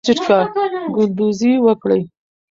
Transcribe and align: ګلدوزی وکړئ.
ګلدوزی 0.95 1.51
وکړئ. 1.65 2.01